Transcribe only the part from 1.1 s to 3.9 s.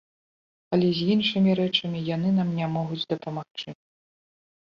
іншымі рэчамі яны нам не могуць дапамагчы.